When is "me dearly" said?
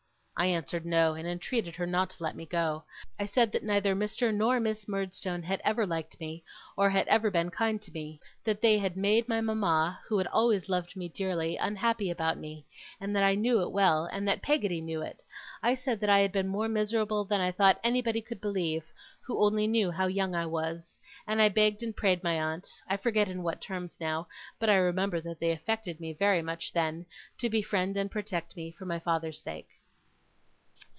10.95-11.57